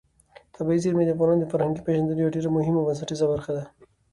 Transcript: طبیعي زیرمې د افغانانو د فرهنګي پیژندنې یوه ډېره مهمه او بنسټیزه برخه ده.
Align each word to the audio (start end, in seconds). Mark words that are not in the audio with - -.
طبیعي 0.55 0.79
زیرمې 0.83 1.03
د 1.05 1.09
افغانانو 1.15 1.41
د 1.41 1.45
فرهنګي 1.51 1.81
پیژندنې 1.87 2.21
یوه 2.21 2.33
ډېره 2.35 2.49
مهمه 2.57 2.79
او 2.81 2.87
بنسټیزه 2.87 3.25
برخه 3.33 3.51
ده. 3.57 3.63